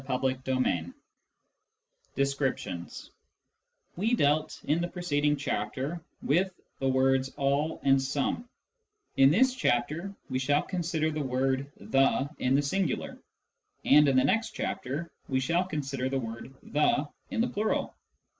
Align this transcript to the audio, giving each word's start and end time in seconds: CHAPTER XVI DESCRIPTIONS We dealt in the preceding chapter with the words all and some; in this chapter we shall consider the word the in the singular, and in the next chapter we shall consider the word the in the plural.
CHAPTER 0.07 0.29
XVI 0.29 0.95
DESCRIPTIONS 2.15 3.11
We 3.95 4.15
dealt 4.15 4.59
in 4.65 4.81
the 4.81 4.87
preceding 4.87 5.35
chapter 5.37 6.01
with 6.23 6.59
the 6.79 6.87
words 6.87 7.29
all 7.37 7.79
and 7.83 8.01
some; 8.01 8.49
in 9.17 9.29
this 9.29 9.53
chapter 9.53 10.11
we 10.27 10.39
shall 10.39 10.63
consider 10.63 11.11
the 11.11 11.21
word 11.21 11.71
the 11.77 12.27
in 12.39 12.55
the 12.55 12.63
singular, 12.63 13.19
and 13.85 14.07
in 14.07 14.17
the 14.17 14.23
next 14.23 14.55
chapter 14.55 15.11
we 15.29 15.39
shall 15.39 15.65
consider 15.65 16.09
the 16.09 16.17
word 16.19 16.51
the 16.63 17.07
in 17.29 17.39
the 17.39 17.47
plural. 17.49 17.93